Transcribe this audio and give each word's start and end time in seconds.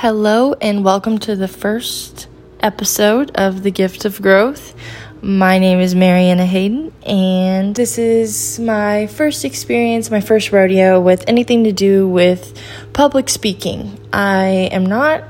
Hello, 0.00 0.54
and 0.62 0.82
welcome 0.82 1.18
to 1.18 1.36
the 1.36 1.46
first 1.46 2.26
episode 2.60 3.30
of 3.34 3.62
The 3.62 3.70
Gift 3.70 4.06
of 4.06 4.22
Growth. 4.22 4.74
My 5.20 5.58
name 5.58 5.78
is 5.78 5.94
Mariana 5.94 6.46
Hayden, 6.46 6.90
and 7.02 7.76
this 7.76 7.98
is 7.98 8.58
my 8.58 9.08
first 9.08 9.44
experience, 9.44 10.10
my 10.10 10.22
first 10.22 10.52
rodeo 10.52 10.98
with 10.98 11.22
anything 11.28 11.64
to 11.64 11.72
do 11.72 12.08
with 12.08 12.58
public 12.94 13.28
speaking. 13.28 14.00
I 14.10 14.70
am 14.72 14.86
not 14.86 15.22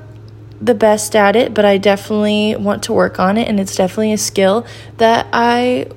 the 0.60 0.74
best 0.74 1.16
at 1.16 1.34
it, 1.34 1.52
but 1.52 1.64
I 1.64 1.76
definitely 1.76 2.54
want 2.54 2.84
to 2.84 2.92
work 2.92 3.18
on 3.18 3.38
it, 3.38 3.48
and 3.48 3.58
it's 3.58 3.74
definitely 3.74 4.12
a 4.12 4.18
skill 4.18 4.64
that 4.98 5.26
I 5.32 5.88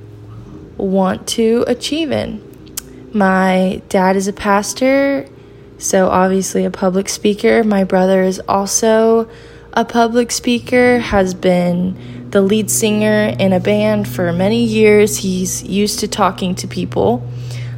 want 0.78 1.28
to 1.28 1.64
achieve 1.67 2.12
in. 2.12 2.42
My 3.14 3.84
dad 3.90 4.16
is 4.16 4.28
a 4.28 4.34
pastor 4.34 5.28
so, 5.77 6.08
obviously, 6.09 6.66
a 6.66 6.72
public 6.72 7.09
speaker. 7.09 7.63
My 7.63 7.84
brother 7.84 8.23
is 8.23 8.41
also 8.48 9.30
a 9.73 9.84
public 9.84 10.31
speaker, 10.31 11.00
has 11.00 11.34
been 11.34 12.30
the 12.30 12.41
lead 12.41 12.70
singer 12.70 13.36
in 13.38 13.54
a 13.54 13.59
band 13.59 14.08
for 14.08 14.31
many 14.31 14.64
years. 14.64 15.17
He's 15.17 15.64
used 15.64 16.00
to 16.00 16.08
talking 16.08 16.55
to 16.55 16.67
people. 16.67 17.28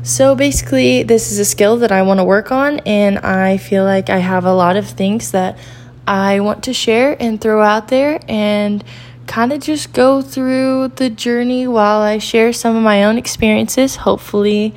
So, 0.03 0.35
basically, 0.35 1.03
this 1.03 1.31
is 1.31 1.39
a 1.39 1.45
skill 1.45 1.77
that 1.77 1.91
I 1.91 2.03
want 2.03 2.19
to 2.19 2.23
work 2.23 2.51
on, 2.51 2.79
and 2.81 3.17
I 3.19 3.57
feel 3.57 3.83
like 3.83 4.09
I 4.09 4.19
have 4.19 4.45
a 4.45 4.53
lot 4.53 4.75
of 4.75 4.87
things 4.87 5.31
that 5.31 5.57
I 6.05 6.41
want 6.41 6.63
to 6.65 6.73
share 6.73 7.17
and 7.19 7.41
throw 7.41 7.63
out 7.63 7.87
there 7.87 8.19
and 8.27 8.83
kind 9.25 9.51
of 9.51 9.61
just 9.61 9.93
go 9.93 10.21
through 10.21 10.89
the 10.89 11.09
journey 11.09 11.67
while 11.67 12.01
I 12.01 12.19
share 12.19 12.53
some 12.53 12.75
of 12.75 12.83
my 12.83 13.03
own 13.03 13.17
experiences, 13.17 13.95
hopefully 13.95 14.75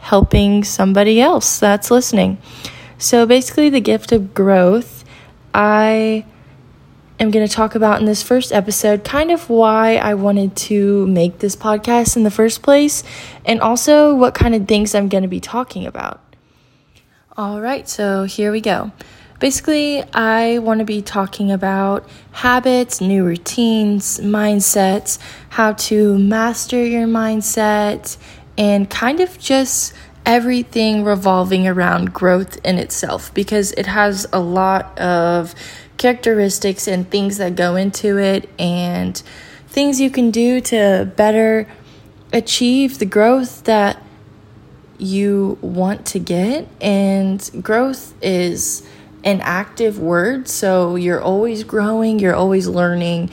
helping 0.00 0.64
somebody 0.64 1.20
else 1.20 1.58
that's 1.58 1.90
listening. 1.90 2.38
So, 2.98 3.26
basically, 3.26 3.70
the 3.70 3.80
gift 3.80 4.12
of 4.12 4.34
growth, 4.34 5.04
I 5.54 6.24
am 7.18 7.30
going 7.30 7.46
to 7.46 7.52
talk 7.52 7.74
about 7.74 8.00
in 8.00 8.06
this 8.06 8.22
first 8.22 8.52
episode 8.52 9.04
kind 9.04 9.30
of 9.30 9.48
why 9.50 9.96
I 9.96 10.14
wanted 10.14 10.56
to 10.56 11.06
make 11.06 11.38
this 11.38 11.54
podcast 11.54 12.16
in 12.16 12.22
the 12.22 12.30
first 12.30 12.62
place 12.62 13.02
and 13.44 13.60
also 13.60 14.14
what 14.14 14.34
kind 14.34 14.54
of 14.54 14.66
things 14.66 14.94
I'm 14.94 15.08
going 15.08 15.22
to 15.22 15.28
be 15.28 15.40
talking 15.40 15.86
about. 15.86 16.20
All 17.36 17.60
right, 17.60 17.88
so 17.88 18.24
here 18.24 18.50
we 18.50 18.60
go. 18.60 18.90
Basically, 19.38 20.02
I 20.12 20.58
want 20.58 20.80
to 20.80 20.84
be 20.84 21.00
talking 21.00 21.50
about 21.50 22.06
habits, 22.32 23.00
new 23.00 23.24
routines, 23.24 24.20
mindsets, 24.20 25.18
how 25.48 25.72
to 25.72 26.18
master 26.18 26.84
your 26.84 27.06
mindset, 27.06 28.18
and 28.60 28.90
kind 28.90 29.20
of 29.20 29.38
just 29.38 29.94
everything 30.26 31.02
revolving 31.02 31.66
around 31.66 32.12
growth 32.12 32.58
in 32.62 32.76
itself 32.76 33.32
because 33.32 33.72
it 33.72 33.86
has 33.86 34.26
a 34.34 34.38
lot 34.38 34.96
of 34.98 35.54
characteristics 35.96 36.86
and 36.86 37.10
things 37.10 37.38
that 37.38 37.56
go 37.56 37.74
into 37.74 38.18
it 38.18 38.48
and 38.58 39.22
things 39.66 39.98
you 39.98 40.10
can 40.10 40.30
do 40.30 40.60
to 40.60 41.10
better 41.16 41.66
achieve 42.34 42.98
the 42.98 43.06
growth 43.06 43.64
that 43.64 44.00
you 44.98 45.56
want 45.62 46.04
to 46.04 46.18
get. 46.18 46.68
And 46.82 47.50
growth 47.62 48.14
is 48.22 48.86
an 49.24 49.40
active 49.40 49.98
word, 49.98 50.48
so 50.48 50.96
you're 50.96 51.22
always 51.22 51.64
growing, 51.64 52.18
you're 52.18 52.34
always 52.34 52.68
learning, 52.68 53.30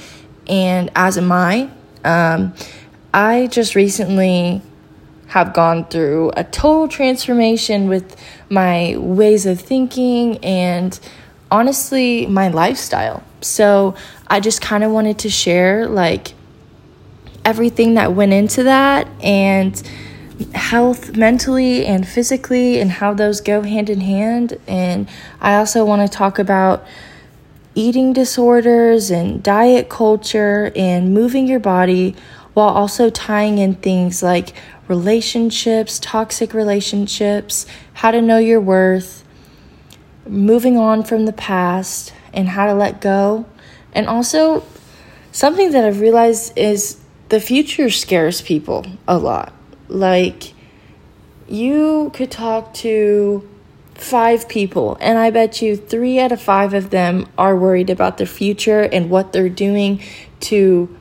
and 0.47 0.89
as 0.95 1.17
am 1.17 1.33
I. 1.33 1.69
Um, 2.05 2.53
I 3.13 3.47
just 3.47 3.75
recently 3.75 4.61
have 5.27 5.53
gone 5.53 5.85
through 5.85 6.31
a 6.37 6.43
total 6.43 6.87
transformation 6.87 7.89
with 7.89 8.15
my 8.49 8.95
ways 8.97 9.45
of 9.45 9.59
thinking 9.59 10.37
and 10.43 10.99
honestly 11.51 12.25
my 12.25 12.47
lifestyle. 12.47 13.23
So 13.41 13.95
I 14.27 14.39
just 14.39 14.61
kind 14.61 14.83
of 14.83 14.91
wanted 14.91 15.19
to 15.19 15.29
share 15.29 15.87
like 15.87 16.33
everything 17.45 17.93
that 17.95 18.13
went 18.13 18.33
into 18.33 18.63
that 18.63 19.07
and 19.21 19.81
health 20.53 21.15
mentally 21.15 21.85
and 21.85 22.07
physically 22.07 22.79
and 22.79 22.91
how 22.91 23.13
those 23.13 23.41
go 23.41 23.61
hand 23.61 23.89
in 23.89 24.01
hand. 24.01 24.57
And 24.67 25.09
I 25.41 25.55
also 25.55 25.83
want 25.85 26.09
to 26.09 26.17
talk 26.17 26.39
about 26.39 26.85
eating 27.75 28.13
disorders 28.13 29.11
and 29.11 29.41
diet 29.43 29.89
culture 29.89 30.71
and 30.75 31.13
moving 31.13 31.47
your 31.47 31.59
body 31.59 32.15
while 32.53 32.69
also 32.69 33.09
tying 33.09 33.59
in 33.59 33.75
things 33.75 34.23
like 34.23 34.53
relationships, 34.87 35.99
toxic 35.99 36.53
relationships, 36.53 37.65
how 37.93 38.11
to 38.11 38.21
know 38.21 38.37
your 38.37 38.61
worth, 38.61 39.23
moving 40.25 40.77
on 40.77 41.03
from 41.03 41.25
the 41.25 41.33
past, 41.33 42.13
and 42.33 42.49
how 42.49 42.65
to 42.65 42.73
let 42.73 43.01
go. 43.01 43.45
And 43.93 44.07
also, 44.07 44.65
something 45.31 45.71
that 45.71 45.85
I've 45.85 45.99
realized 45.99 46.57
is 46.57 46.99
the 47.29 47.39
future 47.39 47.89
scares 47.89 48.41
people 48.41 48.85
a 49.07 49.17
lot. 49.17 49.53
Like, 49.87 50.53
you 51.47 52.11
could 52.13 52.31
talk 52.31 52.73
to 52.75 53.47
five 53.95 54.47
people, 54.47 54.97
and 54.99 55.17
I 55.17 55.31
bet 55.31 55.61
you 55.61 55.75
three 55.75 56.19
out 56.19 56.31
of 56.31 56.41
five 56.41 56.73
of 56.73 56.89
them 56.89 57.27
are 57.37 57.55
worried 57.55 57.89
about 57.89 58.17
the 58.17 58.25
future 58.25 58.81
and 58.81 59.09
what 59.09 59.33
they're 59.33 59.49
doing 59.49 60.03
to 60.41 60.96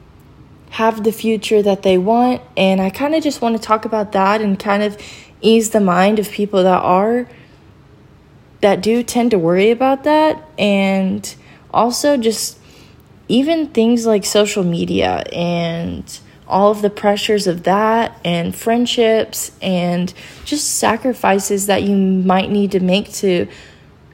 have 0.77 1.05
the 1.05 1.13
future 1.13 1.63
that 1.63 1.83
they 1.83 1.97
want. 1.97 2.43
And 2.55 2.83
I 2.83 2.91
kind 2.91 3.15
of 3.15 3.23
just 3.23 3.41
want 3.41 3.57
to 3.57 3.63
talk 3.63 3.87
about 3.87 4.13
that 4.13 4.43
and 4.43 4.59
kind 4.59 4.83
of 4.83 4.99
ease 5.41 5.71
the 5.71 5.81
mind 5.81 6.19
of 6.19 6.31
people 6.31 6.63
that 6.65 6.83
are, 6.83 7.27
that 8.61 8.83
do 8.83 9.03
tend 9.03 9.31
to 9.31 9.39
worry 9.39 9.71
about 9.71 10.05
that. 10.05 10.47
And 10.59 11.35
also 11.73 12.19
just 12.19 12.59
even 13.27 13.69
things 13.69 14.05
like 14.05 14.27
social 14.27 14.65
media 14.65 15.25
and 15.33 16.21
all 16.47 16.73
of 16.73 16.83
the 16.83 16.91
pressures 16.91 17.47
of 17.47 17.63
that 17.63 18.21
and 18.23 18.55
friendships 18.55 19.53
and 19.63 20.13
just 20.45 20.75
sacrifices 20.75 21.69
that 21.69 21.85
you 21.85 21.97
might 21.97 22.51
need 22.51 22.71
to 22.73 22.81
make 22.81 23.11
to 23.15 23.49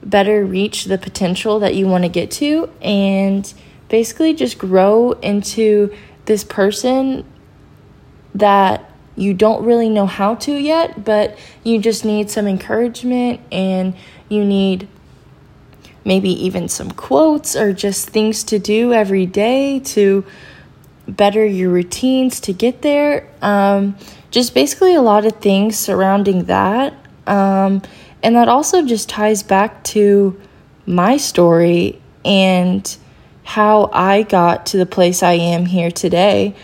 better 0.04 0.44
reach 0.44 0.84
the 0.84 0.96
potential 0.96 1.58
that 1.58 1.74
you 1.74 1.88
want 1.88 2.04
to 2.04 2.08
get 2.08 2.30
to 2.30 2.70
and 2.80 3.52
basically 3.88 4.32
just 4.32 4.58
grow 4.58 5.12
into 5.22 5.92
this 6.24 6.44
person 6.44 7.24
that 8.34 8.90
you 9.16 9.34
don't 9.34 9.64
really 9.64 9.88
know 9.88 10.06
how 10.06 10.34
to 10.36 10.52
yet, 10.52 11.04
but 11.04 11.38
you 11.64 11.78
just 11.78 12.04
need 12.04 12.30
some 12.30 12.46
encouragement 12.46 13.40
and 13.50 13.94
you 14.28 14.44
need 14.44 14.88
maybe 16.04 16.30
even 16.30 16.68
some 16.68 16.90
quotes 16.90 17.54
or 17.54 17.72
just 17.72 18.10
things 18.10 18.42
to 18.44 18.58
do 18.58 18.92
every 18.92 19.26
day 19.26 19.78
to 19.80 20.24
better 21.06 21.44
your 21.44 21.70
routines 21.70 22.40
to 22.40 22.52
get 22.52 22.82
there. 22.82 23.28
Um, 23.42 23.96
just 24.30 24.54
basically 24.54 24.94
a 24.94 25.02
lot 25.02 25.26
of 25.26 25.36
things 25.36 25.78
surrounding 25.78 26.44
that. 26.44 26.94
Um, 27.26 27.82
and 28.22 28.36
that 28.36 28.48
also 28.48 28.84
just 28.84 29.08
ties 29.08 29.42
back 29.42 29.84
to 29.84 30.40
my 30.86 31.16
story 31.16 32.00
and 32.24 32.96
how 33.44 33.90
I 33.92 34.22
got 34.22 34.66
to 34.66 34.76
the 34.76 34.86
place 34.86 35.22
I 35.22 35.32
am 35.32 35.66
here 35.66 35.90
today. 35.90 36.54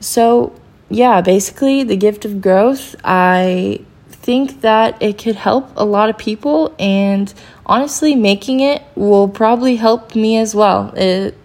So, 0.00 0.52
yeah, 0.90 1.20
basically, 1.20 1.82
the 1.82 1.96
gift 1.96 2.24
of 2.24 2.40
growth, 2.40 2.94
I 3.02 3.80
think 4.08 4.60
that 4.60 5.00
it 5.02 5.18
could 5.18 5.36
help 5.36 5.70
a 5.76 5.84
lot 5.84 6.10
of 6.10 6.18
people, 6.18 6.74
and 6.78 7.32
honestly, 7.66 8.14
making 8.14 8.60
it 8.60 8.82
will 8.94 9.28
probably 9.28 9.76
help 9.76 10.14
me 10.14 10.36
as 10.36 10.54
well. 10.54 10.92
It 10.94 11.36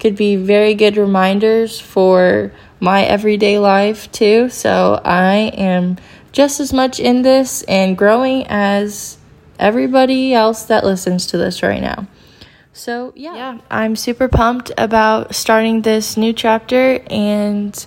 could 0.00 0.16
be 0.16 0.36
very 0.36 0.74
good 0.74 0.96
reminders 0.96 1.80
for 1.80 2.52
my 2.80 3.02
everyday 3.04 3.58
life, 3.58 4.10
too. 4.12 4.48
So, 4.48 5.00
I 5.04 5.52
am 5.54 5.98
just 6.32 6.60
as 6.60 6.72
much 6.72 7.00
in 7.00 7.22
this 7.22 7.62
and 7.64 7.98
growing 7.98 8.46
as 8.46 9.18
everybody 9.58 10.32
else 10.32 10.64
that 10.64 10.84
listens 10.84 11.26
to 11.26 11.36
this 11.36 11.62
right 11.62 11.82
now. 11.82 12.06
So, 12.72 13.12
yeah. 13.16 13.34
yeah, 13.34 13.58
I'm 13.70 13.96
super 13.96 14.28
pumped 14.28 14.70
about 14.78 15.34
starting 15.34 15.82
this 15.82 16.16
new 16.16 16.32
chapter 16.32 17.00
and 17.10 17.86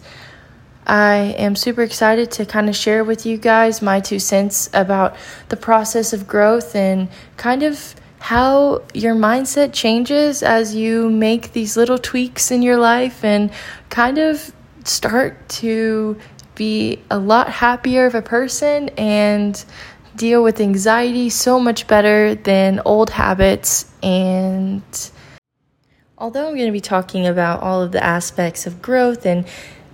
I 0.85 1.35
am 1.37 1.55
super 1.55 1.83
excited 1.83 2.31
to 2.31 2.45
kind 2.45 2.67
of 2.67 2.75
share 2.75 3.03
with 3.03 3.25
you 3.25 3.37
guys 3.37 3.81
my 3.81 3.99
two 3.99 4.19
cents 4.19 4.69
about 4.73 5.15
the 5.49 5.55
process 5.55 6.11
of 6.11 6.27
growth 6.27 6.75
and 6.75 7.07
kind 7.37 7.63
of 7.63 7.95
how 8.19 8.83
your 8.93 9.15
mindset 9.15 9.73
changes 9.73 10.43
as 10.43 10.75
you 10.75 11.09
make 11.09 11.53
these 11.53 11.77
little 11.77 11.97
tweaks 11.97 12.51
in 12.51 12.61
your 12.61 12.77
life 12.77 13.23
and 13.23 13.51
kind 13.89 14.17
of 14.17 14.53
start 14.83 15.47
to 15.49 16.17
be 16.55 17.01
a 17.09 17.17
lot 17.17 17.49
happier 17.49 18.05
of 18.05 18.13
a 18.13 18.21
person 18.21 18.89
and 18.89 19.65
deal 20.15 20.43
with 20.43 20.59
anxiety 20.59 21.29
so 21.29 21.59
much 21.59 21.87
better 21.87 22.35
than 22.35 22.81
old 22.85 23.11
habits. 23.11 23.91
And 24.03 24.83
although 26.17 26.47
I'm 26.47 26.55
going 26.55 26.67
to 26.67 26.71
be 26.71 26.81
talking 26.81 27.27
about 27.27 27.61
all 27.61 27.81
of 27.81 27.91
the 27.91 28.03
aspects 28.03 28.67
of 28.67 28.81
growth 28.81 29.25
and 29.25 29.45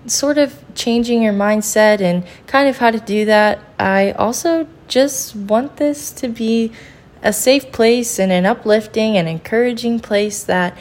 sort 0.06 0.38
of 0.38 0.64
changing 0.74 1.22
your 1.22 1.34
mindset 1.34 2.02
and 2.02 2.26
kind 2.48 2.70
of 2.70 2.78
how 2.78 2.92
to 2.92 3.00
do 3.00 3.26
that, 3.26 3.60
I 3.80 4.12
also 4.12 4.68
just 4.88 5.36
want 5.36 5.78
this 5.78 6.12
to 6.14 6.30
be 6.30 6.72
a 7.22 7.34
safe 7.34 7.72
place 7.72 8.20
and 8.20 8.32
an 8.32 8.46
uplifting 8.46 9.18
and 9.18 9.28
encouraging 9.28 10.00
place 10.00 10.44
that 10.44 10.78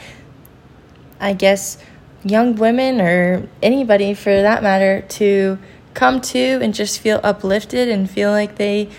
I 1.19 1.33
guess 1.33 1.77
young 2.23 2.55
women 2.55 3.01
or 3.01 3.47
anybody 3.61 4.13
for 4.13 4.41
that 4.41 4.63
matter 4.63 5.01
to 5.01 5.57
come 5.93 6.21
to 6.21 6.59
and 6.61 6.73
just 6.73 6.99
feel 6.99 7.19
uplifted 7.23 7.89
and 7.89 8.09
feel 8.09 8.29
like 8.29 8.57
they 8.57 8.89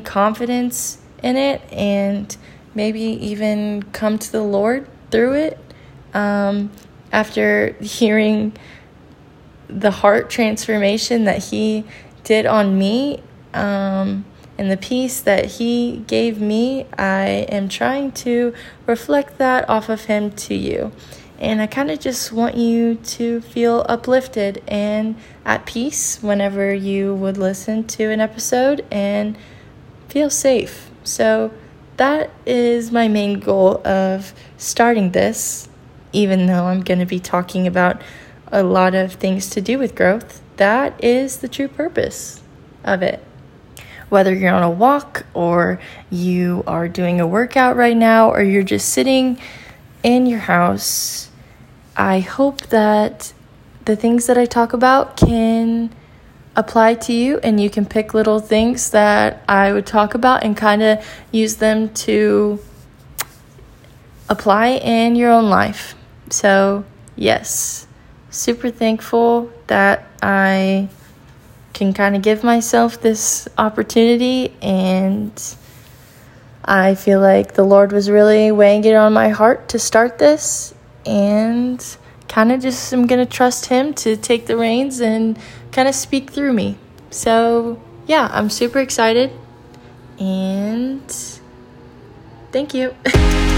confidence 0.00 0.98
in 1.22 1.36
it 1.36 1.60
and 1.72 2.36
maybe 2.74 3.00
even 3.00 3.82
come 3.92 4.18
to 4.18 4.32
the 4.32 4.42
Lord 4.42 4.88
through 5.10 5.34
it. 5.34 5.58
Um, 6.12 6.70
after 7.12 7.72
hearing 7.80 8.52
the 9.68 9.90
heart 9.90 10.30
transformation 10.30 11.24
that 11.24 11.44
He 11.44 11.84
did 12.24 12.46
on 12.46 12.78
me 12.78 13.22
um, 13.52 14.24
and 14.58 14.70
the 14.70 14.76
peace 14.76 15.20
that 15.20 15.44
He 15.44 16.04
gave 16.06 16.40
me, 16.40 16.86
I 16.98 17.46
am 17.48 17.68
trying 17.68 18.12
to 18.12 18.54
reflect 18.86 19.38
that 19.38 19.68
off 19.68 19.88
of 19.88 20.04
Him 20.04 20.30
to 20.32 20.54
you. 20.54 20.92
And 21.38 21.60
I 21.60 21.66
kind 21.66 21.90
of 21.90 21.98
just 21.98 22.32
want 22.32 22.56
you 22.56 22.94
to 22.94 23.40
feel 23.40 23.84
uplifted 23.88 24.62
and 24.68 25.16
at 25.44 25.66
peace 25.66 26.22
whenever 26.22 26.72
you 26.72 27.14
would 27.14 27.36
listen 27.36 27.84
to 27.88 28.10
an 28.10 28.20
episode 28.20 28.84
and 28.90 29.36
feel 30.14 30.30
safe. 30.30 30.92
So, 31.02 31.50
that 31.96 32.30
is 32.46 32.92
my 32.92 33.08
main 33.08 33.40
goal 33.40 33.84
of 33.84 34.32
starting 34.56 35.10
this, 35.10 35.68
even 36.12 36.46
though 36.46 36.66
I'm 36.66 36.82
going 36.82 37.00
to 37.00 37.04
be 37.04 37.18
talking 37.18 37.66
about 37.66 38.00
a 38.52 38.62
lot 38.62 38.94
of 38.94 39.14
things 39.14 39.50
to 39.50 39.60
do 39.60 39.76
with 39.76 39.96
growth. 39.96 40.40
That 40.56 41.02
is 41.02 41.38
the 41.38 41.48
true 41.48 41.66
purpose 41.66 42.40
of 42.84 43.02
it. 43.02 43.24
Whether 44.08 44.32
you're 44.32 44.54
on 44.54 44.62
a 44.62 44.70
walk 44.70 45.26
or 45.34 45.80
you 46.10 46.62
are 46.64 46.86
doing 46.86 47.20
a 47.20 47.26
workout 47.26 47.74
right 47.74 47.96
now 47.96 48.30
or 48.30 48.40
you're 48.40 48.62
just 48.62 48.90
sitting 48.90 49.36
in 50.04 50.26
your 50.26 50.46
house, 50.46 51.28
I 51.96 52.20
hope 52.20 52.60
that 52.68 53.32
the 53.84 53.96
things 53.96 54.26
that 54.26 54.38
I 54.38 54.46
talk 54.46 54.74
about 54.74 55.16
can 55.16 55.92
apply 56.56 56.94
to 56.94 57.12
you 57.12 57.38
and 57.38 57.60
you 57.60 57.68
can 57.68 57.84
pick 57.84 58.14
little 58.14 58.38
things 58.38 58.90
that 58.90 59.42
I 59.48 59.72
would 59.72 59.86
talk 59.86 60.14
about 60.14 60.44
and 60.44 60.56
kind 60.56 60.82
of 60.82 61.04
use 61.32 61.56
them 61.56 61.92
to 61.94 62.60
apply 64.28 64.68
in 64.68 65.16
your 65.16 65.30
own 65.30 65.50
life. 65.50 65.94
So, 66.30 66.84
yes, 67.16 67.86
super 68.30 68.70
thankful 68.70 69.50
that 69.66 70.06
I 70.22 70.88
can 71.72 71.92
kind 71.92 72.14
of 72.14 72.22
give 72.22 72.44
myself 72.44 73.00
this 73.00 73.48
opportunity 73.58 74.54
and 74.62 75.32
I 76.64 76.94
feel 76.94 77.20
like 77.20 77.54
the 77.54 77.64
Lord 77.64 77.92
was 77.92 78.08
really 78.08 78.50
weighing 78.52 78.84
it 78.84 78.94
on 78.94 79.12
my 79.12 79.28
heart 79.28 79.68
to 79.70 79.78
start 79.78 80.18
this 80.18 80.72
and 81.04 81.84
kind 82.28 82.52
of 82.52 82.60
just 82.60 82.92
am 82.92 83.06
going 83.06 83.24
to 83.24 83.30
trust 83.30 83.66
Him 83.66 83.94
to 83.94 84.16
take 84.16 84.46
the 84.46 84.56
reins 84.56 85.00
and 85.00 85.38
kind 85.72 85.88
of 85.88 85.94
speak 85.94 86.30
through 86.30 86.52
me. 86.52 86.78
So, 87.10 87.80
yeah, 88.06 88.28
I'm 88.32 88.50
super 88.50 88.80
excited 88.80 89.30
and 90.18 91.08
thank 92.52 92.74
you. 92.74 92.94